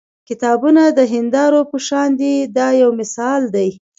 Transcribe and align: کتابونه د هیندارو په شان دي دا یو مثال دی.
کتابونه 0.29 0.81
د 0.97 0.99
هیندارو 1.13 1.61
په 1.71 1.77
شان 1.87 2.09
دي 2.19 2.33
دا 2.57 2.67
یو 2.81 2.89
مثال 2.99 3.41
دی. 3.55 3.69